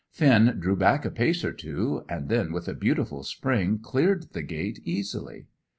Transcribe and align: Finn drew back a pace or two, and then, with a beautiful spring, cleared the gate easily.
Finn 0.09 0.57
drew 0.59 0.75
back 0.75 1.05
a 1.05 1.11
pace 1.11 1.45
or 1.45 1.53
two, 1.53 2.03
and 2.09 2.27
then, 2.27 2.51
with 2.51 2.67
a 2.67 2.73
beautiful 2.73 3.21
spring, 3.21 3.77
cleared 3.77 4.33
the 4.33 4.41
gate 4.41 4.79
easily. 4.83 5.45